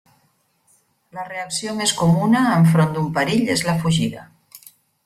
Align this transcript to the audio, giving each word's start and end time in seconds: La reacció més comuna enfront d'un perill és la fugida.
La 1.17 1.25
reacció 1.27 1.75
més 1.81 1.93
comuna 2.01 2.43
enfront 2.57 2.97
d'un 2.97 3.13
perill 3.21 3.57
és 3.59 3.67
la 3.71 3.79
fugida. 3.87 4.27